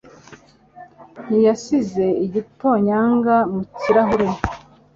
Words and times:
Ntiyasize 1.25 2.05
igitonyanga 2.25 3.35
mu 3.53 3.61
kirahure. 3.79 4.27